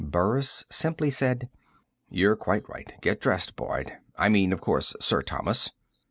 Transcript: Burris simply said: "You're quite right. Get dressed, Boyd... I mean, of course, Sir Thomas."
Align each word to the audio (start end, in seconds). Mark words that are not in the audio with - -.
Burris 0.03 0.65
simply 0.71 1.11
said: 1.11 1.47
"You're 2.09 2.35
quite 2.35 2.67
right. 2.67 2.91
Get 3.03 3.21
dressed, 3.21 3.55
Boyd... 3.55 3.99
I 4.15 4.29
mean, 4.29 4.51
of 4.51 4.59
course, 4.59 4.95
Sir 4.99 5.21
Thomas." 5.21 5.69